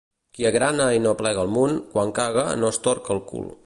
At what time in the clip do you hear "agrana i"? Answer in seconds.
0.49-1.03